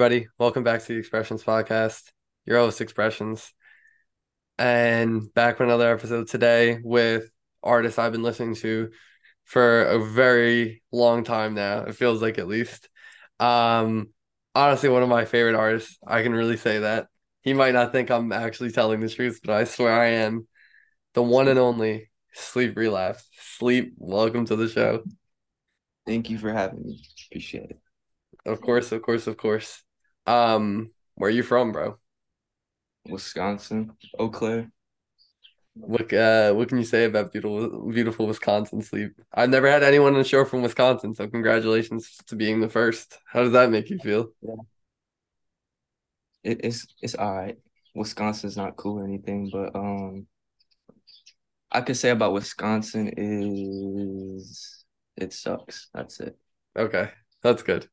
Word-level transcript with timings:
Everybody, 0.00 0.28
welcome 0.38 0.64
back 0.64 0.80
to 0.80 0.94
the 0.94 0.98
Expressions 0.98 1.44
Podcast. 1.44 2.10
Your 2.46 2.56
host 2.56 2.80
Expressions. 2.80 3.52
And 4.56 5.30
back 5.34 5.58
with 5.58 5.68
another 5.68 5.92
episode 5.92 6.26
today 6.26 6.80
with 6.82 7.30
artists 7.62 7.98
I've 7.98 8.12
been 8.12 8.22
listening 8.22 8.54
to 8.54 8.92
for 9.44 9.82
a 9.82 10.02
very 10.02 10.82
long 10.90 11.22
time 11.22 11.52
now. 11.52 11.80
It 11.82 11.96
feels 11.96 12.22
like 12.22 12.38
at 12.38 12.48
least. 12.48 12.88
Um 13.40 14.08
honestly 14.54 14.88
one 14.88 15.02
of 15.02 15.10
my 15.10 15.26
favorite 15.26 15.54
artists. 15.54 15.98
I 16.06 16.22
can 16.22 16.32
really 16.32 16.56
say 16.56 16.78
that. 16.78 17.08
He 17.42 17.52
might 17.52 17.74
not 17.74 17.92
think 17.92 18.10
I'm 18.10 18.32
actually 18.32 18.70
telling 18.70 19.00
the 19.00 19.08
truth, 19.10 19.40
but 19.44 19.52
I 19.52 19.64
swear 19.64 19.92
I 19.92 20.06
am. 20.06 20.48
The 21.12 21.22
one 21.22 21.46
and 21.46 21.58
only 21.58 22.08
Sleep 22.32 22.74
Relapse. 22.74 23.28
Sleep, 23.58 23.92
welcome 23.98 24.46
to 24.46 24.56
the 24.56 24.70
show. 24.70 25.02
Thank 26.06 26.30
you 26.30 26.38
for 26.38 26.50
having 26.50 26.86
me. 26.86 27.04
Appreciate 27.26 27.68
it. 27.68 27.80
Of 28.46 28.62
course, 28.62 28.92
of 28.92 29.02
course, 29.02 29.26
of 29.26 29.36
course. 29.36 29.82
Um, 30.30 30.92
where 31.16 31.28
are 31.28 31.32
you 31.32 31.42
from, 31.42 31.72
bro? 31.72 31.98
Wisconsin, 33.08 33.92
Eau 34.18 34.28
Claire. 34.28 34.70
What 35.74 36.12
uh 36.12 36.52
what 36.52 36.68
can 36.68 36.78
you 36.78 36.84
say 36.84 37.04
about 37.04 37.32
beautiful 37.32 37.90
beautiful 37.90 38.26
Wisconsin 38.26 38.82
sleep? 38.82 39.12
I've 39.32 39.50
never 39.50 39.68
had 39.68 39.82
anyone 39.82 40.12
on 40.12 40.18
the 40.18 40.24
show 40.24 40.44
from 40.44 40.62
Wisconsin, 40.62 41.14
so 41.14 41.26
congratulations 41.26 42.16
to 42.26 42.36
being 42.36 42.60
the 42.60 42.68
first. 42.68 43.18
How 43.26 43.42
does 43.42 43.52
that 43.52 43.70
make 43.70 43.90
you 43.90 43.98
feel? 43.98 44.32
Yeah. 44.42 44.54
It, 46.44 46.60
it's 46.64 46.86
it's 47.02 47.14
all 47.14 47.34
right. 47.34 47.56
Wisconsin's 47.94 48.56
not 48.56 48.76
cool 48.76 49.00
or 49.00 49.04
anything, 49.04 49.50
but 49.52 49.74
um 49.74 50.26
I 51.72 51.80
could 51.80 51.96
say 51.96 52.10
about 52.10 52.34
Wisconsin 52.34 53.12
is 53.16 54.84
it 55.16 55.32
sucks. 55.32 55.88
That's 55.94 56.20
it. 56.20 56.36
Okay, 56.76 57.10
that's 57.42 57.62
good. 57.62 57.88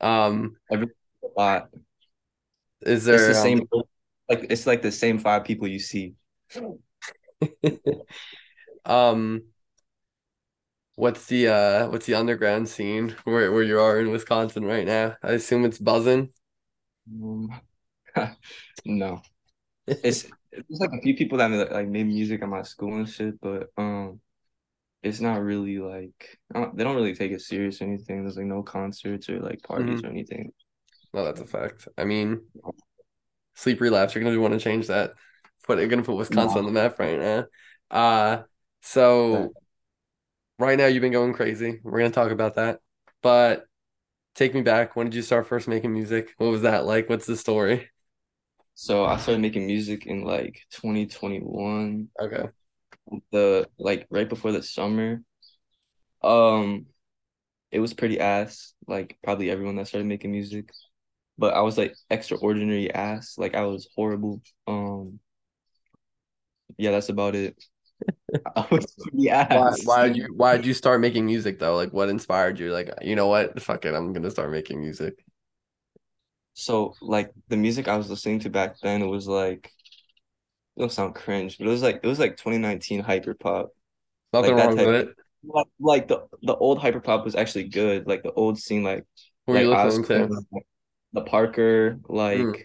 Um, 0.00 0.56
every 0.70 0.88
lot. 1.36 1.68
Is 2.82 3.04
there 3.04 3.16
it's 3.16 3.38
the 3.38 3.42
same 3.42 3.68
um, 3.72 3.82
like 4.28 4.46
it's 4.50 4.66
like 4.66 4.82
the 4.82 4.92
same 4.92 5.18
five 5.18 5.44
people 5.44 5.68
you 5.68 5.78
see. 5.78 6.14
um 8.84 9.42
what's 10.94 11.26
the 11.26 11.48
uh 11.48 11.88
what's 11.88 12.06
the 12.06 12.14
underground 12.14 12.68
scene 12.68 13.14
where 13.24 13.52
where 13.52 13.62
you 13.62 13.78
are 13.80 14.00
in 14.00 14.10
Wisconsin 14.10 14.64
right 14.64 14.86
now? 14.86 15.16
I 15.22 15.32
assume 15.32 15.64
it's 15.64 15.78
buzzing. 15.78 16.30
Um, 17.10 17.60
no. 18.84 19.22
It's 19.88 20.26
it's 20.50 20.80
like 20.80 20.90
a 20.92 21.00
few 21.00 21.14
people 21.14 21.38
that 21.38 21.70
like 21.70 21.86
made 21.86 22.08
music 22.08 22.42
at 22.42 22.48
my 22.48 22.62
school 22.62 22.96
and 22.96 23.08
shit, 23.08 23.40
but 23.40 23.68
um 23.76 24.20
it's 25.02 25.20
not 25.20 25.40
really 25.40 25.78
like 25.78 26.38
don't, 26.52 26.76
they 26.76 26.82
don't 26.82 26.96
really 26.96 27.14
take 27.14 27.30
it 27.30 27.40
serious 27.40 27.80
or 27.80 27.84
anything. 27.84 28.22
There's 28.22 28.36
like 28.36 28.46
no 28.46 28.64
concerts 28.64 29.28
or 29.28 29.38
like 29.38 29.62
parties 29.62 30.00
mm-hmm. 30.00 30.06
or 30.06 30.10
anything. 30.10 30.52
No, 31.12 31.24
that's 31.24 31.40
a 31.40 31.46
fact. 31.46 31.88
I 31.96 32.04
mean, 32.04 32.42
sleep 33.54 33.80
relapse. 33.80 34.14
You're 34.14 34.24
gonna 34.24 34.40
want 34.40 34.54
to 34.54 34.60
change 34.60 34.88
that. 34.88 35.12
But 35.66 35.78
you're 35.78 35.88
gonna 35.88 36.02
put 36.02 36.16
Wisconsin 36.16 36.58
on 36.58 36.66
the 36.66 36.72
map 36.72 36.98
right 36.98 37.18
now. 37.18 37.46
Uh 37.90 38.42
so 38.82 39.52
right 40.58 40.78
now 40.78 40.86
you've 40.86 41.00
been 41.02 41.12
going 41.12 41.32
crazy. 41.32 41.80
We're 41.82 41.98
gonna 41.98 42.10
talk 42.10 42.30
about 42.30 42.54
that. 42.54 42.80
But 43.22 43.66
take 44.34 44.54
me 44.54 44.62
back. 44.62 44.96
When 44.96 45.06
did 45.06 45.14
you 45.16 45.22
start 45.22 45.46
first 45.46 45.68
making 45.68 45.92
music? 45.92 46.34
What 46.38 46.50
was 46.50 46.62
that 46.62 46.84
like? 46.84 47.08
What's 47.08 47.26
the 47.26 47.36
story? 47.36 47.88
So 48.74 49.04
I 49.04 49.16
started 49.16 49.40
making 49.40 49.66
music 49.66 50.06
in 50.06 50.22
like 50.24 50.60
2021. 50.70 52.08
Okay 52.20 52.48
the 53.30 53.68
like 53.78 54.06
right 54.10 54.28
before 54.28 54.52
the 54.52 54.62
summer. 54.62 55.22
Um 56.22 56.86
it 57.70 57.80
was 57.80 57.94
pretty 57.94 58.20
ass, 58.20 58.74
like 58.86 59.18
probably 59.22 59.50
everyone 59.50 59.76
that 59.76 59.88
started 59.88 60.06
making 60.06 60.32
music. 60.32 60.70
But 61.38 61.54
I 61.54 61.60
was 61.60 61.76
like 61.76 61.94
extraordinary 62.10 62.92
ass. 62.92 63.36
Like 63.36 63.54
I 63.54 63.62
was 63.62 63.88
horrible. 63.94 64.40
Um 64.66 65.20
yeah, 66.78 66.90
that's 66.90 67.08
about 67.08 67.34
it. 67.34 67.62
I 68.56 68.66
was 68.70 68.86
pretty 68.96 69.30
ass. 69.30 69.84
Why, 69.84 69.96
why 69.96 70.08
did 70.08 70.16
you 70.16 70.34
why 70.34 70.56
did 70.56 70.66
you 70.66 70.74
start 70.74 71.00
making 71.00 71.26
music 71.26 71.58
though? 71.58 71.76
Like 71.76 71.92
what 71.92 72.08
inspired 72.08 72.58
you? 72.58 72.72
Like, 72.72 72.90
you 73.02 73.16
know 73.16 73.28
what? 73.28 73.60
Fuck 73.62 73.84
it, 73.84 73.94
I'm 73.94 74.12
gonna 74.12 74.30
start 74.30 74.50
making 74.50 74.80
music. 74.80 75.24
So 76.54 76.94
like 77.02 77.32
the 77.48 77.56
music 77.56 77.88
I 77.88 77.96
was 77.96 78.08
listening 78.08 78.40
to 78.40 78.50
back 78.50 78.76
then 78.82 79.02
it 79.02 79.06
was 79.06 79.28
like 79.28 79.70
it'll 80.76 80.88
sound 80.88 81.14
cringe, 81.14 81.58
but 81.58 81.66
it 81.66 81.70
was 81.70 81.82
like 81.82 82.00
it 82.02 82.06
was 82.06 82.18
like 82.18 82.36
2019 82.36 83.00
hyper 83.00 83.34
pop. 83.34 83.70
Nothing 84.32 84.56
like 84.56 84.66
wrong 84.66 84.76
with 84.76 84.88
it. 84.88 85.08
Like, 85.44 85.66
like 85.78 86.08
the 86.08 86.26
the 86.42 86.56
old 86.56 86.78
hyper 86.78 87.00
pop 87.00 87.24
was 87.24 87.34
actually 87.34 87.68
good. 87.68 88.06
Like 88.06 88.22
the 88.22 88.32
old 88.32 88.58
scene, 88.58 88.82
like 88.82 89.04
Who 89.46 89.54
like, 89.54 89.62
you 89.62 89.74
listening 89.74 90.04
to? 90.04 90.42
The 91.12 91.22
Parker, 91.22 91.98
like 92.08 92.38
mm. 92.38 92.62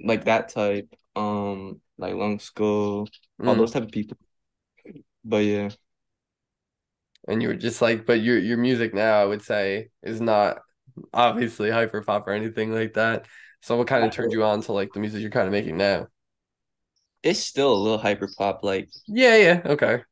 like 0.00 0.24
that 0.24 0.48
type. 0.50 0.94
Um, 1.14 1.80
like 1.98 2.14
Long 2.14 2.38
School, 2.38 3.08
mm. 3.40 3.48
all 3.48 3.54
those 3.54 3.72
type 3.72 3.84
of 3.84 3.90
people. 3.90 4.16
But 5.24 5.44
yeah. 5.44 5.70
And 7.28 7.40
you 7.40 7.48
were 7.48 7.54
just 7.54 7.80
like, 7.80 8.06
but 8.06 8.20
your 8.20 8.38
your 8.38 8.56
music 8.56 8.94
now, 8.94 9.20
I 9.20 9.24
would 9.24 9.42
say, 9.42 9.90
is 10.02 10.20
not 10.20 10.58
obviously 11.12 11.70
hyper 11.70 12.02
pop 12.02 12.26
or 12.26 12.32
anything 12.32 12.72
like 12.72 12.94
that. 12.94 13.26
So 13.60 13.76
what 13.76 13.86
kind 13.86 14.04
of 14.04 14.10
turned 14.10 14.32
you 14.32 14.42
on 14.42 14.62
to 14.62 14.72
like 14.72 14.92
the 14.92 15.00
music 15.00 15.20
you're 15.20 15.30
kind 15.30 15.46
of 15.46 15.52
making 15.52 15.76
now? 15.76 16.08
it's 17.22 17.40
still 17.40 17.72
a 17.72 17.74
little 17.74 17.98
hyper 17.98 18.28
pop, 18.36 18.60
like 18.64 18.90
yeah, 19.06 19.36
yeah, 19.36 19.62
okay. 19.66 20.02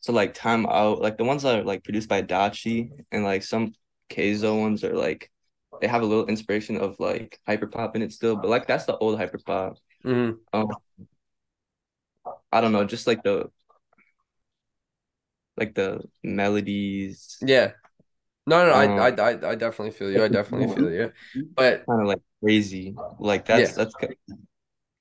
So 0.00 0.12
like 0.12 0.34
time 0.34 0.66
out, 0.66 1.00
like 1.00 1.16
the 1.16 1.24
ones 1.24 1.42
that 1.42 1.60
are 1.60 1.64
like 1.64 1.84
produced 1.84 2.08
by 2.08 2.22
Dachi 2.22 2.90
and 3.10 3.24
like 3.24 3.42
some 3.42 3.72
Kayzo 4.10 4.60
ones 4.60 4.84
are 4.84 4.94
like 4.94 5.30
they 5.84 5.88
have 5.88 6.00
a 6.00 6.06
little 6.06 6.24
inspiration 6.24 6.78
of 6.78 6.98
like 6.98 7.38
hyper 7.46 7.66
pop 7.66 7.94
in 7.94 8.00
it 8.00 8.10
still, 8.10 8.36
but 8.36 8.48
like 8.48 8.66
that's 8.66 8.86
the 8.86 8.96
old 8.96 9.18
hyper 9.18 9.36
pop. 9.36 9.76
Mm-hmm. 10.02 10.38
Um, 10.58 10.68
I 12.50 12.62
don't 12.62 12.72
know, 12.72 12.86
just 12.86 13.06
like 13.06 13.22
the 13.22 13.50
like 15.58 15.74
the 15.74 16.00
melodies. 16.22 17.36
Yeah. 17.42 17.72
No, 18.46 18.64
no, 18.66 18.72
um, 18.72 18.98
I, 18.98 19.08
I, 19.08 19.50
I, 19.50 19.54
definitely 19.56 19.90
feel 19.90 20.10
you. 20.10 20.24
I 20.24 20.28
definitely 20.28 20.74
feel 20.74 20.90
you. 20.90 21.12
But 21.54 21.84
kind 21.84 22.00
of 22.00 22.06
like 22.06 22.22
crazy. 22.42 22.96
Like 23.18 23.44
that's 23.44 23.76
yeah. 23.76 23.84
that's 23.84 23.94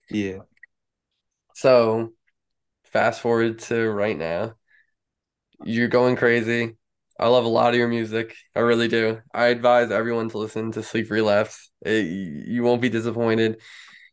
yeah. 0.10 0.38
So 1.54 2.12
fast 2.92 3.22
forward 3.22 3.60
to 3.60 3.90
right 3.90 4.18
now. 4.18 4.56
You're 5.64 5.88
going 5.88 6.18
crazy. 6.18 6.76
I 7.24 7.28
love 7.28 7.46
a 7.46 7.48
lot 7.48 7.70
of 7.70 7.78
your 7.78 7.88
music. 7.88 8.36
I 8.54 8.60
really 8.60 8.90
do. 8.90 9.22
I 9.34 9.46
advise 9.46 9.92
everyone 9.92 10.28
to 10.32 10.38
listen 10.38 10.74
to 10.74 10.84
Sleep 10.84 11.10
Relapse. 11.10 11.72
It, 11.82 12.06
you 12.06 12.64
won't 12.64 12.82
be 12.82 12.90
disappointed. 12.90 13.62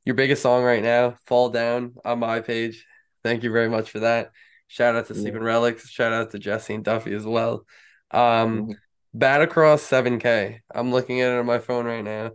Your 0.05 0.15
biggest 0.15 0.43
song 0.43 0.63
right 0.63 0.81
now, 0.81 1.17
Fall 1.27 1.49
Down, 1.49 1.97
on 2.05 2.21
my 2.21 2.39
page. 2.39 2.87
Thank 3.25 3.43
you 3.43 3.51
very 3.51 3.69
much 3.69 3.91
for 3.91 3.99
that. 3.99 4.31
Shout 4.69 4.95
out 4.95 5.09
to 5.09 5.15
yeah. 5.15 5.23
Sleeping 5.23 5.43
Relics. 5.43 5.89
Shout 5.89 6.13
out 6.13 6.31
to 6.31 6.39
Jesse 6.39 6.73
and 6.73 6.85
Duffy 6.85 7.13
as 7.13 7.27
well. 7.27 7.67
Um, 8.13 8.21
mm-hmm. 8.21 8.71
Bad 9.13 9.41
Across 9.41 9.91
7K. 9.91 10.61
I'm 10.73 10.93
looking 10.93 11.21
at 11.21 11.33
it 11.33 11.41
on 11.41 11.47
my 11.47 11.59
phone 11.59 11.87
right 11.87 12.05
now. 12.05 12.31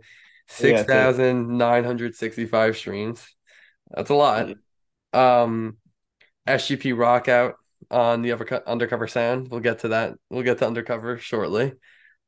6,965 0.48 2.76
streams. 2.76 3.26
That's 3.92 4.10
a 4.10 4.14
lot. 4.14 4.50
Um, 5.14 5.78
SGP 6.46 6.92
Rockout 6.92 7.54
on 7.90 8.22
the 8.22 8.32
undercover 8.66 9.06
sound. 9.06 9.48
We'll 9.50 9.60
get 9.60 9.80
to 9.80 9.88
that. 9.88 10.14
We'll 10.30 10.42
get 10.42 10.58
to 10.58 10.66
undercover 10.66 11.18
shortly. 11.18 11.72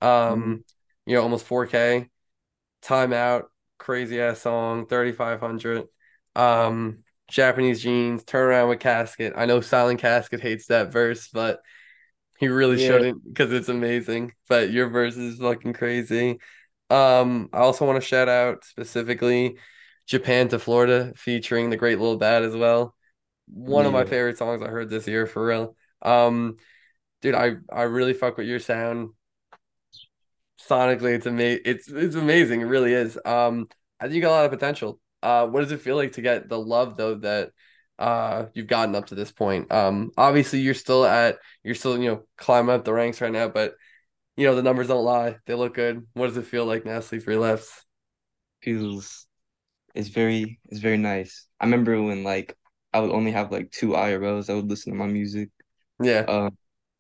Um, 0.00 0.10
mm-hmm. 0.10 0.54
you 1.06 1.16
know, 1.16 1.22
almost 1.22 1.48
4K. 1.48 2.08
Timeout, 2.82 3.44
crazy 3.78 4.20
ass 4.20 4.40
song, 4.40 4.86
3500. 4.86 5.86
Um, 6.36 7.04
Japanese 7.28 7.82
jeans, 7.82 8.24
turn 8.24 8.46
around 8.48 8.68
with 8.68 8.80
casket. 8.80 9.34
I 9.36 9.46
know 9.46 9.60
Silent 9.60 10.00
Casket 10.00 10.40
hates 10.40 10.66
that 10.66 10.92
verse, 10.92 11.28
but 11.28 11.60
he 12.38 12.48
really 12.48 12.80
yeah. 12.80 12.88
shouldn't 12.88 13.24
because 13.24 13.52
it's 13.52 13.68
amazing. 13.68 14.32
But 14.48 14.70
your 14.70 14.88
verse 14.88 15.16
is 15.16 15.38
fucking 15.38 15.74
crazy. 15.74 16.38
Um, 16.90 17.50
I 17.52 17.58
also 17.58 17.84
want 17.84 18.00
to 18.00 18.06
shout 18.06 18.28
out 18.28 18.64
specifically 18.64 19.56
Japan 20.06 20.48
to 20.48 20.58
Florida 20.58 21.12
featuring 21.16 21.68
the 21.68 21.76
Great 21.76 21.98
Little 21.98 22.16
Bad 22.16 22.44
as 22.44 22.56
well. 22.56 22.94
One 23.52 23.84
yeah. 23.84 23.88
of 23.88 23.92
my 23.92 24.04
favorite 24.04 24.38
songs 24.38 24.62
I 24.62 24.68
heard 24.68 24.90
this 24.90 25.06
year 25.06 25.26
for 25.26 25.44
real. 25.46 25.76
Um, 26.02 26.56
dude, 27.22 27.34
I 27.34 27.56
I 27.70 27.82
really 27.82 28.14
fuck 28.14 28.36
with 28.36 28.46
your 28.46 28.60
sound. 28.60 29.10
Sonically, 30.68 31.14
it's 31.14 31.26
amazing. 31.26 31.62
It's 31.64 31.88
it's 31.88 32.16
amazing. 32.16 32.60
It 32.60 32.64
really 32.66 32.92
is. 32.92 33.18
Um, 33.24 33.68
I 34.00 34.04
think 34.04 34.14
you 34.14 34.20
got 34.20 34.30
a 34.30 34.36
lot 34.36 34.44
of 34.44 34.50
potential. 34.50 35.00
Uh, 35.22 35.46
what 35.46 35.60
does 35.60 35.72
it 35.72 35.80
feel 35.80 35.96
like 35.96 36.12
to 36.12 36.22
get 36.22 36.48
the 36.48 36.58
love 36.58 36.96
though 36.96 37.16
that 37.16 37.50
uh 37.98 38.46
you've 38.54 38.66
gotten 38.66 38.94
up 38.94 39.06
to 39.06 39.14
this 39.14 39.32
point? 39.32 39.72
Um, 39.72 40.10
obviously 40.16 40.60
you're 40.60 40.74
still 40.74 41.04
at 41.04 41.38
you're 41.64 41.74
still 41.74 41.98
you 41.98 42.10
know 42.10 42.22
climbing 42.36 42.74
up 42.74 42.84
the 42.84 42.92
ranks 42.92 43.20
right 43.20 43.32
now, 43.32 43.48
but 43.48 43.74
you 44.36 44.46
know 44.46 44.54
the 44.54 44.62
numbers 44.62 44.88
don't 44.88 45.04
lie. 45.04 45.36
They 45.46 45.54
look 45.54 45.74
good. 45.74 46.06
What 46.14 46.28
does 46.28 46.36
it 46.36 46.46
feel 46.46 46.64
like 46.66 46.84
now? 46.84 47.00
Sleep 47.00 47.26
relapse 47.26 47.84
feels 48.62 49.26
it's 49.94 50.08
very 50.08 50.60
it's 50.68 50.80
very 50.80 50.98
nice. 50.98 51.46
I 51.60 51.64
remember 51.64 52.00
when 52.02 52.24
like 52.24 52.56
I 52.92 53.00
would 53.00 53.10
only 53.12 53.32
have 53.32 53.52
like 53.52 53.70
two 53.70 53.96
IRLs. 53.96 54.50
I 54.50 54.54
would 54.54 54.68
listen 54.68 54.92
to 54.92 54.98
my 54.98 55.06
music. 55.06 55.50
Yeah. 56.00 56.28
Uh, 56.28 56.50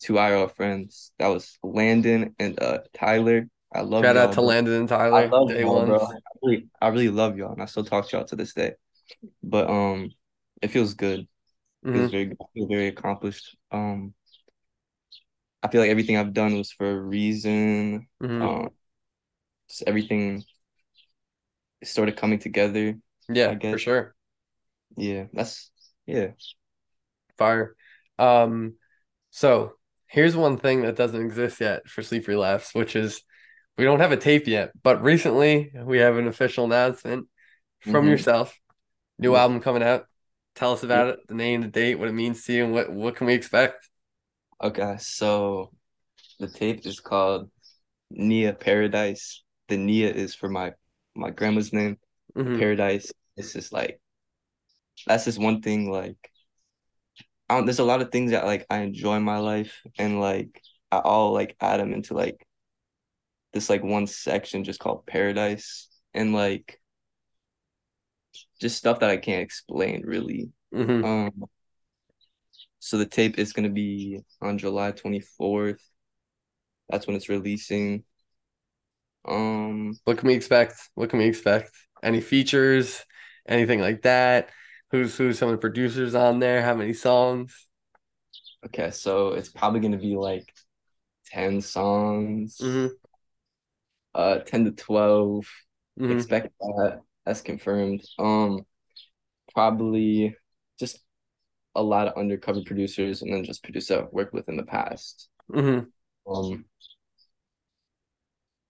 two 0.00 0.18
IRL 0.18 0.48
friends. 0.48 1.12
That 1.18 1.28
was 1.28 1.58
Landon 1.62 2.34
and 2.38 2.60
uh 2.62 2.80
Tyler. 2.94 3.48
I 3.74 3.82
love 3.82 4.10
Shout 4.10 4.16
out 4.16 4.32
to 4.32 4.40
bro. 4.40 4.42
Landon 4.42 4.74
and 4.74 4.88
Tyler. 4.88 5.24
I 5.30 5.36
love 5.36 5.54
day 5.54 5.64
y'all, 5.64 5.82
bro. 5.82 6.04
I 6.06 6.18
really, 6.42 6.68
I 6.80 6.88
really 6.88 7.10
love 7.10 7.38
y'all, 7.38 7.52
and 7.52 7.62
I 7.62 7.66
still 7.66 7.84
talk 7.84 8.08
to 8.10 8.16
y'all 8.18 8.26
to 8.26 8.36
this 8.36 8.54
day. 8.54 8.74
But 9.42 9.70
um, 9.70 10.10
it 10.62 10.68
feels 10.70 10.94
good. 10.94 11.20
It 11.22 11.28
feels 11.92 12.08
hmm 12.08 12.10
very, 12.10 12.32
I 12.40 12.44
feel 12.54 12.68
very 12.68 12.88
accomplished. 12.88 13.56
Um, 13.72 14.14
I 15.62 15.68
feel 15.68 15.80
like 15.80 15.90
everything 15.90 16.16
I've 16.16 16.32
done 16.32 16.56
was 16.56 16.70
for 16.72 16.90
a 16.90 17.00
reason. 17.00 18.08
hmm 18.20 18.48
Um, 18.48 18.70
just 19.68 19.84
everything 19.86 20.44
is 21.80 21.90
sort 21.90 22.08
of 22.08 22.16
coming 22.16 22.38
together, 22.38 22.98
Yeah, 23.28 23.58
for 23.68 23.78
sure. 23.78 24.14
Yeah, 24.96 25.26
that's 25.32 25.70
yeah. 26.08 26.32
Fire. 27.36 27.74
Um, 28.18 28.74
so 29.30 29.74
here's 30.06 30.36
one 30.36 30.56
thing 30.58 30.82
that 30.82 30.96
doesn't 30.96 31.20
exist 31.24 31.60
yet 31.60 31.88
for 31.88 32.02
Sleep 32.02 32.26
Relapse, 32.26 32.74
which 32.74 32.96
is 32.96 33.22
we 33.76 33.84
don't 33.84 34.00
have 34.00 34.12
a 34.12 34.16
tape 34.16 34.46
yet, 34.48 34.72
but 34.82 35.02
recently 35.02 35.70
we 35.84 35.98
have 35.98 36.16
an 36.16 36.26
official 36.26 36.64
announcement 36.64 37.28
from 37.80 38.08
Mm-hmm. 38.08 38.08
yourself. 38.08 38.58
New 39.18 39.34
Yep. 39.34 39.36
album 39.36 39.60
coming 39.60 39.82
out. 39.84 40.06
Tell 40.56 40.72
us 40.72 40.82
about 40.84 41.08
it, 41.08 41.20
the 41.28 41.34
name, 41.34 41.62
the 41.62 41.68
date, 41.68 41.96
what 41.96 42.08
it 42.08 42.12
means 42.14 42.44
to 42.46 42.52
you, 42.54 42.64
and 42.64 42.74
what 42.74 42.92
what 42.92 43.16
can 43.16 43.26
we 43.28 43.34
expect? 43.34 43.88
Okay, 44.62 44.96
so 44.98 45.72
the 46.40 46.48
tape 46.48 46.86
is 46.86 47.00
called 47.00 47.50
Nia 48.10 48.54
Paradise. 48.54 49.42
The 49.68 49.76
Nia 49.78 50.10
is 50.12 50.34
for 50.34 50.48
my 50.48 50.74
my 51.14 51.30
grandma's 51.30 51.72
name. 51.72 51.98
The 52.44 52.50
hmm 52.50 52.60
Paradise 52.60 53.12
is 53.36 53.52
just 53.54 53.72
like 53.72 54.00
that's 55.06 55.24
just 55.24 55.38
one 55.38 55.62
thing 55.62 55.90
like 55.90 56.16
I 57.48 57.56
don't, 57.56 57.64
there's 57.66 57.78
a 57.78 57.84
lot 57.84 58.02
of 58.02 58.10
things 58.10 58.30
that 58.32 58.44
like 58.44 58.66
I 58.70 58.78
enjoy 58.80 59.16
in 59.16 59.22
my 59.22 59.38
life 59.38 59.80
and 59.98 60.20
like 60.20 60.60
I 60.92 60.98
all 60.98 61.32
like 61.32 61.56
add 61.60 61.80
them 61.80 61.92
into 61.92 62.14
like 62.14 62.46
this 63.52 63.70
like 63.70 63.82
one 63.82 64.06
section 64.06 64.64
just 64.64 64.80
called 64.80 65.06
Paradise 65.06 65.88
and 66.14 66.32
like 66.32 66.80
just 68.60 68.76
stuff 68.76 69.00
that 69.00 69.10
I 69.10 69.16
can't 69.16 69.42
explain 69.42 70.02
really. 70.04 70.50
hmm 70.72 71.00
Um 71.02 71.44
so 72.78 72.98
the 72.98 73.06
tape 73.06 73.38
is 73.38 73.52
gonna 73.52 73.68
be 73.68 74.20
on 74.40 74.58
July 74.58 74.92
24th. 74.92 75.80
That's 76.90 77.06
when 77.06 77.16
it's 77.16 77.28
releasing. 77.28 78.04
Um 79.24 79.94
What 80.04 80.18
can 80.18 80.28
we 80.28 80.34
expect? 80.34 80.74
What 80.94 81.10
can 81.10 81.18
we 81.18 81.26
expect? 81.26 81.70
Any 82.02 82.20
features? 82.20 83.04
Anything 83.46 83.80
like 83.80 84.02
that? 84.02 84.50
Who's 84.90 85.16
who's 85.16 85.38
some 85.38 85.48
of 85.48 85.54
the 85.54 85.58
producers 85.60 86.14
on 86.14 86.38
there? 86.40 86.62
How 86.62 86.74
many 86.74 86.92
songs? 86.92 87.68
okay, 88.66 88.90
so 88.90 89.32
it's 89.32 89.48
probably 89.48 89.80
gonna 89.80 89.98
be 89.98 90.16
like 90.16 90.52
10 91.26 91.60
songs, 91.60 92.60
hmm 92.60 92.98
uh 94.14 94.38
10 94.40 94.64
to 94.64 94.72
12. 94.72 95.46
hmm 95.98 96.30
Expect 96.30 96.52
that. 96.60 97.02
That's 97.26 97.40
confirmed. 97.42 98.02
Um 98.18 98.66
probably 99.54 100.36
just 100.80 101.00
a 101.76 101.82
lot 101.82 102.08
of 102.08 102.18
undercover 102.18 102.62
producers 102.62 103.22
and 103.22 103.32
then 103.34 103.44
just 103.44 103.62
producers 103.64 103.92
I've 103.98 104.12
worked 104.12 104.34
with 104.34 104.48
in 104.48 104.56
the 104.56 104.64
past. 104.64 105.28
hmm 105.52 105.90
Um, 106.28 106.66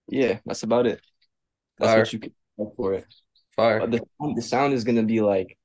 yeah, 0.09 0.39
that's 0.47 0.63
about 0.63 0.87
it. 0.87 1.01
That's 1.79 1.97
Fire, 1.97 1.97
what 1.97 2.13
you 2.13 2.19
can 2.21 2.35
for 2.77 2.95
it. 2.95 3.07
fire. 3.57 3.81
But 3.81 3.93
the 3.93 4.03
the 4.37 4.43
sound 4.43 4.75
is 4.75 4.85
gonna 4.85 5.05
be 5.05 5.21
like, 5.21 5.59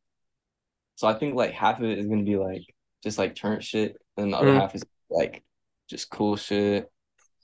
so 0.95 1.07
I 1.07 1.13
think 1.13 1.35
like 1.35 1.51
half 1.53 1.79
of 1.79 1.85
it 1.85 2.00
is 2.00 2.07
gonna 2.07 2.23
be 2.23 2.38
like 2.38 2.63
just 3.03 3.17
like 3.17 3.35
turn 3.35 3.59
shit, 3.62 3.97
and 4.17 4.33
the 4.33 4.38
other 4.38 4.51
hmm 4.51 4.59
half 4.59 4.75
is 4.75 4.83
like 5.09 5.43
just 5.89 6.09
cool 6.09 6.35
shit. 6.35 6.91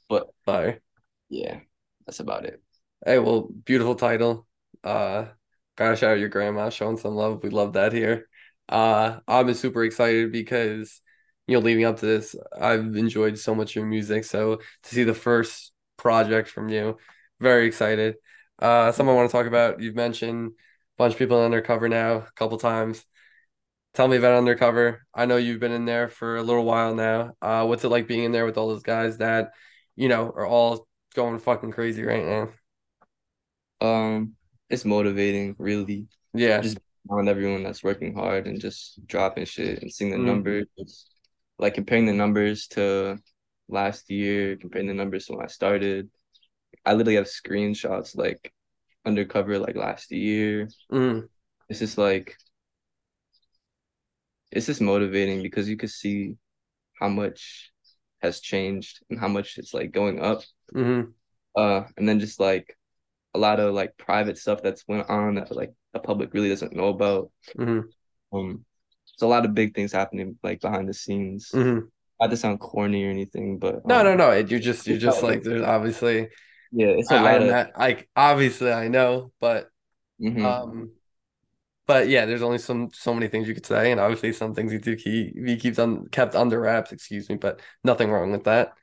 But 0.10 0.30
Fire. 0.46 0.82
yeah, 1.30 1.60
that's 2.06 2.20
about 2.20 2.46
it. 2.46 2.62
Hey, 3.06 3.20
well, 3.20 3.44
beautiful 3.66 3.96
title. 3.96 4.46
Uh, 4.84 5.26
gotta 5.78 5.96
shout 5.96 6.12
out 6.14 6.20
your 6.20 6.30
grandma 6.30 6.70
showing 6.70 6.98
some 6.98 7.16
love. 7.16 7.42
We 7.44 7.50
love 7.50 7.74
that 7.74 7.94
here. 7.94 8.28
Uh, 8.68 9.20
I'm 9.28 9.54
super 9.54 9.84
excited 9.84 10.32
because, 10.32 11.02
you 11.48 11.56
know, 11.56 11.62
leading 11.62 11.86
up 11.86 12.00
to 12.00 12.06
this, 12.06 12.36
I've 12.60 12.96
enjoyed 12.96 13.38
so 13.38 13.56
much 13.56 13.76
your 13.76 13.86
music. 13.86 14.26
So 14.26 14.58
to 14.58 14.96
see 14.96 15.04
the 15.04 15.14
first 15.14 15.72
project 15.98 16.50
from 16.50 16.70
you, 16.70 16.98
very 17.40 17.68
excited. 17.68 18.16
Uh, 18.60 18.92
something 18.92 19.12
I 19.12 19.16
want 19.16 19.30
to 19.30 19.38
talk 19.38 19.48
about. 19.48 19.82
You've 19.82 19.96
mentioned 19.96 20.52
a 20.52 20.54
bunch 20.98 21.14
of 21.14 21.20
people 21.20 21.40
in 21.40 21.46
Undercover 21.46 21.88
now 21.90 22.16
a 22.18 22.32
couple 22.36 22.58
times. 22.58 23.04
Tell 24.00 24.08
me 24.08 24.16
about 24.16 24.38
Undercover. 24.38 25.06
I 25.14 25.26
know 25.26 25.36
you've 25.36 25.60
been 25.60 25.74
in 25.74 25.84
there 25.84 26.08
for 26.08 26.38
a 26.38 26.42
little 26.42 26.64
while 26.64 26.96
now. 26.96 27.34
Uh, 27.42 27.66
what's 27.66 27.84
it 27.84 27.90
like 27.90 28.08
being 28.08 28.24
in 28.24 28.32
there 28.32 28.46
with 28.46 28.58
all 28.58 28.70
those 28.70 28.82
guys 28.82 29.18
that, 29.18 29.52
you 29.98 30.08
know, 30.08 30.24
are 30.24 30.46
all 30.48 30.88
going 31.16 31.38
fucking 31.38 31.72
crazy 31.74 32.04
right 32.04 32.24
now? 32.24 32.50
Um, 33.82 34.36
it's 34.70 34.86
motivating, 34.86 35.54
really. 35.60 36.08
Yeah. 36.34 36.62
Just 36.62 36.78
on 37.10 37.28
everyone 37.28 37.62
that's 37.62 37.84
working 37.84 38.16
hard 38.16 38.48
and 38.48 38.62
just 38.62 39.06
dropping 39.06 39.44
shit 39.44 39.82
and 39.82 39.92
seeing 39.92 40.12
the 40.12 40.18
Mm, 40.18 40.28
numbers. 40.28 40.68
It's 40.78 41.06
like 41.58 41.74
comparing 41.74 42.06
the 42.06 42.14
numbers 42.14 42.68
to 42.68 43.20
last 43.68 44.10
year, 44.10 44.56
comparing 44.56 44.88
the 44.88 44.94
numbers 44.94 45.26
to 45.26 45.34
when 45.34 45.44
I 45.44 45.50
started. 45.50 46.10
I 46.86 46.94
literally 46.94 47.16
have 47.18 47.26
screenshots 47.26 48.16
like 48.16 48.54
undercover 49.06 49.60
like 49.60 49.76
last 49.76 50.10
year. 50.10 50.70
mm, 50.90 51.28
It's 51.68 51.80
just 51.80 51.98
like 51.98 52.38
it's 54.52 54.66
just 54.68 54.82
motivating 54.82 55.42
because 55.44 55.70
you 55.70 55.78
can 55.78 55.90
see 55.90 56.36
how 57.00 57.10
much 57.10 57.72
has 58.22 58.40
changed 58.40 59.00
and 59.10 59.20
how 59.20 59.28
much 59.28 59.58
it's 59.58 59.74
like 59.74 59.92
going 59.92 60.22
up. 60.22 60.42
mm, 60.74 61.14
Uh, 61.56 61.84
and 61.98 62.08
then 62.08 62.20
just 62.20 62.40
like 62.40 62.78
a 63.36 63.40
lot 63.40 63.60
of 63.60 63.74
like 63.74 63.98
private 63.98 64.38
stuff 64.38 64.62
that's 64.62 64.88
went 64.88 65.10
on 65.10 65.36
that 65.36 65.52
like 65.56 65.74
the 65.94 66.00
public 66.00 66.34
really 66.34 66.50
doesn't 66.50 66.74
know 66.74 66.90
about. 66.90 67.32
mm, 67.58 67.84
Um, 68.34 68.66
so 69.06 69.28
a 69.28 69.30
lot 69.30 69.46
of 69.46 69.54
big 69.54 69.74
things 69.76 69.92
happening 69.92 70.38
like 70.44 70.62
behind 70.62 70.88
the 70.88 70.94
scenes. 70.94 71.50
mm. 71.54 71.88
Not 72.20 72.32
to 72.32 72.38
sound 72.38 72.60
corny 72.60 73.06
or 73.06 73.10
anything, 73.10 73.60
but 73.60 73.86
No, 73.86 74.04
no, 74.04 74.12
um, 74.12 74.18
no. 74.18 74.32
You're 74.34 74.60
just, 74.60 74.86
you're 74.88 74.98
just 74.98 75.24
like, 75.24 75.42
there's 75.44 75.62
obviously, 75.62 76.28
yeah, 76.72 76.88
it's 76.88 77.12
a 77.12 77.16
I 77.16 77.22
lot 77.22 77.42
of. 77.42 77.48
not, 77.48 78.04
obviously 78.16 78.72
I 78.72 78.88
know, 78.90 79.32
but, 79.40 79.70
mhm. 80.22 80.44
um, 80.44 80.92
but 81.90 82.10
yeah, 82.10 82.26
there's 82.28 82.44
only 82.44 82.60
some, 82.60 82.92
so 82.94 83.14
many 83.16 83.28
things 83.30 83.50
you 83.50 83.56
could 83.56 83.66
say, 83.68 83.92
and 83.92 84.00
obviously 84.02 84.34
some 84.34 84.56
things 84.56 84.74
you 84.74 84.80
do 84.80 84.96
keep, 84.96 85.36
he 85.46 85.58
keeps 85.58 85.80
on 85.80 86.08
kept 86.10 86.36
under 86.36 86.62
wraps, 86.62 86.94
excuse 86.94 87.30
me, 87.30 87.38
but 87.38 87.62
nothing 87.84 88.12
wrong 88.12 88.32
with 88.32 88.46
that. 88.46 88.74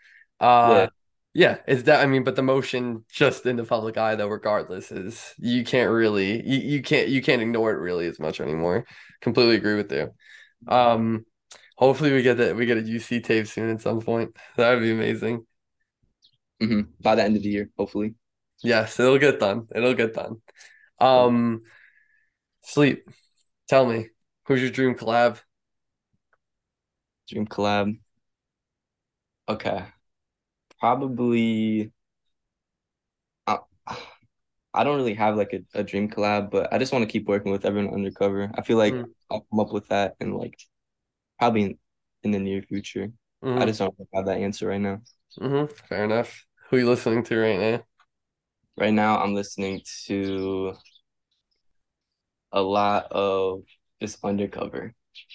Yeah, 0.63 0.87
Uh, 0.87 0.91
yeah, 1.35 1.59
it's 1.69 1.85
that, 1.85 2.03
I 2.03 2.07
mean, 2.07 2.25
but 2.25 2.37
the 2.37 2.43
motion 2.43 3.05
just 3.11 3.47
in 3.47 3.57
the 3.57 3.65
public 3.65 3.99
eye, 3.99 4.17
though, 4.17 4.29
regardless, 4.29 4.93
is 4.93 5.35
you 5.39 5.65
can't 5.65 5.91
really, 5.93 6.47
you, 6.49 6.59
you 6.79 6.83
can't, 6.83 7.09
you 7.09 7.23
can't 7.23 7.43
ignore 7.43 7.73
it 7.73 7.79
really 7.81 8.07
as 8.09 8.21
much 8.21 8.41
anymore. 8.41 8.87
Completely 9.23 9.57
agree 9.57 9.77
with 9.77 9.93
you. 9.93 10.13
Um, 10.69 11.27
hopefully 11.77 12.13
we 12.13 12.23
get 12.23 12.39
that 12.39 12.57
we 12.57 12.67
get 12.67 12.79
a 12.79 12.83
UC 12.83 13.21
tape 13.21 13.47
soon 13.49 13.71
at 13.71 13.83
some 13.83 14.01
point. 14.03 14.37
That 14.59 14.75
would 14.75 14.83
be 14.83 14.93
amazing. 14.93 15.47
hmm 16.61 16.83
By 17.01 17.15
the 17.15 17.23
end 17.25 17.37
of 17.37 17.43
the 17.43 17.49
year, 17.49 17.71
hopefully. 17.79 18.15
Yes, 18.63 18.99
it'll 19.01 19.19
get 19.19 19.39
done. 19.41 19.69
It'll 19.75 19.95
get 19.95 20.15
done. 20.15 20.41
Yeah. 21.15 21.27
Um, 21.27 21.63
sleep. 22.67 23.09
Tell 23.69 23.87
me, 23.87 24.11
who's 24.47 24.63
your 24.63 24.71
dream 24.71 24.95
collab? 24.97 25.41
Dream 27.29 27.47
collab. 27.47 27.99
Okay. 29.49 29.87
Probably 30.81 31.93
I, 33.47 33.59
I 34.75 34.85
don't 34.85 34.97
really 34.97 35.15
have 35.15 35.37
like 35.37 35.53
a, 35.55 35.61
a 35.79 35.83
dream 35.85 36.09
collab, 36.11 36.51
but 36.51 36.73
I 36.73 36.79
just 36.79 36.93
want 36.93 37.03
to 37.05 37.11
keep 37.11 37.27
working 37.29 37.53
with 37.53 37.65
everyone 37.65 37.95
undercover. 37.95 38.51
I 38.55 38.63
feel 38.63 38.77
like 38.79 38.99
Mm, 38.99 39.15
I'll 39.31 39.47
come 39.51 39.61
up 39.61 39.73
with 39.73 39.89
that 39.89 40.17
and 40.21 40.37
like 40.37 40.59
probably 41.39 41.63
in, 41.65 41.79
in 42.25 42.31
the 42.33 42.41
near 42.41 42.63
future. 42.63 43.13
I 43.57 43.67
hmm 43.67 43.69
just 43.69 43.81
don't 43.81 43.97
have 44.15 44.27
that 44.27 44.39
answer 44.39 44.69
right 44.69 44.81
now. 44.81 45.03
hmm 45.39 45.67
Fair 45.89 46.05
enough. 46.05 46.47
Who 46.69 46.77
are 46.77 46.81
you 46.81 46.89
listening 46.89 47.23
to 47.25 47.37
right 47.39 47.59
now? 47.59 47.85
Right 48.77 48.93
now 48.93 49.19
I'm 49.23 49.35
listening 49.35 49.83
to 50.07 50.75
a 52.57 52.63
lot 52.63 53.13
of 53.13 53.63
just 54.01 54.19
undercover. 54.25 54.95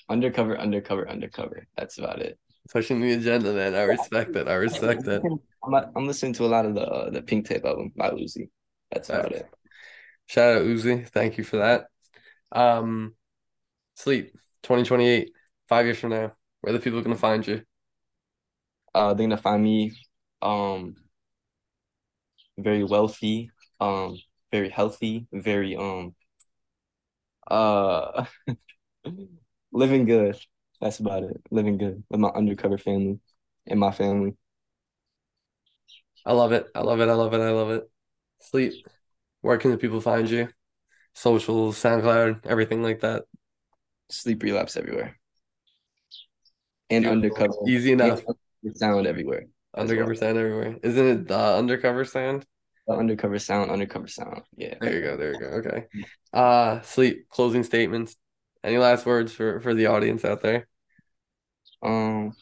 Undercover, 0.09 0.57
undercover, 0.57 1.07
undercover. 1.07 1.67
That's 1.77 1.99
about 1.99 2.19
it. 2.19 2.37
Pushing 2.71 2.99
the 2.99 3.13
agenda, 3.13 3.53
man. 3.53 3.75
I 3.75 3.83
respect 3.83 4.35
it. 4.35 4.47
I 4.47 4.53
respect 4.55 5.07
it. 5.07 5.21
I'm, 5.63 5.73
I'm 5.95 6.07
listening 6.07 6.33
to 6.33 6.45
a 6.45 6.47
lot 6.47 6.65
of 6.65 6.73
the 6.73 6.81
uh, 6.81 7.09
the 7.11 7.21
Pink 7.21 7.47
Tape 7.47 7.63
album 7.63 7.91
by 7.95 8.09
Uzi. 8.09 8.49
That's 8.91 9.09
about 9.09 9.31
Facts. 9.31 9.41
it. 9.41 9.49
Shout 10.25 10.57
out 10.57 10.63
Uzi. 10.63 11.07
Thank 11.09 11.37
you 11.37 11.43
for 11.43 11.57
that. 11.57 11.85
Um, 12.51 13.13
sleep. 13.95 14.33
2028, 14.63 15.31
five 15.69 15.85
years 15.85 15.99
from 15.99 16.09
now. 16.11 16.33
Where 16.61 16.73
are 16.73 16.77
the 16.77 16.83
people 16.83 17.01
gonna 17.01 17.15
find 17.15 17.45
you? 17.45 17.61
Uh, 18.93 19.13
they're 19.13 19.27
gonna 19.27 19.37
find 19.37 19.63
me 19.63 19.93
um 20.41 20.95
very 22.57 22.83
wealthy, 22.83 23.51
um 23.79 24.17
very 24.51 24.69
healthy, 24.69 25.27
very 25.31 25.75
um 25.75 26.15
uh 27.47 28.25
living 29.71 30.05
good. 30.05 30.37
That's 30.79 30.99
about 30.99 31.23
it. 31.23 31.41
Living 31.51 31.77
good 31.77 32.03
with 32.09 32.19
my 32.19 32.29
undercover 32.29 32.77
family 32.77 33.19
and 33.67 33.79
my 33.79 33.91
family. 33.91 34.35
I 36.25 36.33
love 36.33 36.51
it. 36.51 36.67
I 36.75 36.81
love 36.81 36.99
it. 37.01 37.09
I 37.09 37.13
love 37.13 37.33
it. 37.33 37.41
I 37.41 37.51
love 37.51 37.71
it. 37.71 37.89
Sleep. 38.41 38.73
Where 39.41 39.57
can 39.57 39.71
the 39.71 39.77
people 39.77 40.01
find 40.01 40.29
you? 40.29 40.49
Socials, 41.13 41.77
SoundCloud, 41.77 42.45
everything 42.45 42.83
like 42.83 43.01
that. 43.01 43.23
Sleep 44.09 44.43
relapse 44.43 44.77
everywhere. 44.77 45.17
And 46.89 47.03
Beautiful. 47.03 47.11
undercover. 47.11 47.69
Easy 47.69 47.91
enough. 47.91 48.21
And 48.63 48.77
sound 48.77 49.07
everywhere. 49.07 49.45
Undercover 49.75 50.11
well. 50.11 50.19
sound 50.19 50.37
everywhere. 50.37 50.77
Isn't 50.83 51.07
it 51.07 51.27
the 51.27 51.37
undercover 51.39 52.05
sound? 52.05 52.45
The 52.87 52.93
undercover 52.93 53.39
sound, 53.39 53.71
undercover 53.71 54.07
sound. 54.07 54.41
Yeah. 54.57 54.75
There 54.81 54.95
you 54.95 55.01
go. 55.01 55.17
There 55.17 55.33
you 55.33 55.39
go. 55.39 55.45
Okay. 55.45 55.85
Uh 56.33 56.81
sleep, 56.81 57.29
closing 57.29 57.63
statements. 57.63 58.15
Any 58.63 58.77
last 58.77 59.05
words 59.05 59.31
for 59.31 59.59
for 59.59 59.73
the 59.73 59.87
audience 59.87 60.25
out 60.25 60.41
there? 60.41 60.67
Um 61.83 62.33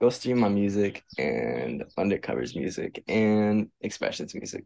go 0.00 0.10
stream 0.10 0.38
my 0.38 0.48
music 0.48 1.04
and 1.18 1.84
undercovers 1.98 2.56
music 2.56 3.02
and 3.08 3.68
expressions 3.80 4.34
music. 4.34 4.64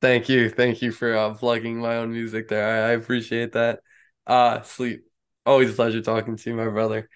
Thank 0.00 0.28
you. 0.28 0.48
Thank 0.48 0.80
you 0.80 0.92
for 0.92 1.16
uh, 1.16 1.34
plugging 1.34 1.78
my 1.78 1.96
own 1.96 2.12
music 2.12 2.48
there. 2.48 2.86
I, 2.86 2.90
I 2.90 2.92
appreciate 2.92 3.52
that. 3.52 3.80
Uh 4.26 4.62
sleep. 4.62 5.04
Always 5.46 5.70
a 5.70 5.72
pleasure 5.72 6.02
talking 6.02 6.36
to 6.36 6.50
you, 6.50 6.56
my 6.56 6.68
brother. 6.68 7.08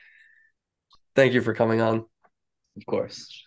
Thank 1.14 1.34
you 1.34 1.42
for 1.42 1.54
coming 1.54 1.82
on. 1.82 2.06
Of 2.76 2.86
course. 2.86 3.46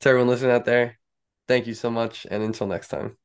To 0.00 0.08
everyone 0.08 0.28
listening 0.28 0.52
out 0.52 0.64
there, 0.64 0.98
thank 1.48 1.66
you 1.66 1.74
so 1.74 1.90
much. 1.90 2.26
And 2.30 2.42
until 2.42 2.66
next 2.66 2.88
time. 2.88 3.16